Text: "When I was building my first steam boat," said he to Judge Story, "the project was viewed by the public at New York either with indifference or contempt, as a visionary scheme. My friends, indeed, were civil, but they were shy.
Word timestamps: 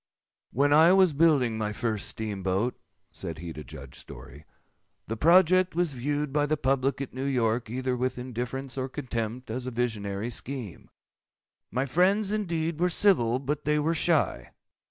"When 0.51 0.73
I 0.73 0.93
was 0.93 1.13
building 1.13 1.59
my 1.59 1.73
first 1.73 2.07
steam 2.07 2.41
boat," 2.41 2.75
said 3.11 3.37
he 3.37 3.53
to 3.53 3.63
Judge 3.63 3.93
Story, 3.93 4.45
"the 5.05 5.15
project 5.15 5.75
was 5.75 5.93
viewed 5.93 6.33
by 6.33 6.47
the 6.47 6.57
public 6.57 6.99
at 7.01 7.13
New 7.13 7.25
York 7.25 7.69
either 7.69 7.95
with 7.95 8.17
indifference 8.17 8.79
or 8.79 8.89
contempt, 8.89 9.51
as 9.51 9.67
a 9.67 9.69
visionary 9.69 10.31
scheme. 10.31 10.89
My 11.69 11.85
friends, 11.85 12.31
indeed, 12.31 12.79
were 12.79 12.89
civil, 12.89 13.37
but 13.37 13.63
they 13.63 13.77
were 13.77 13.93
shy. 13.93 14.49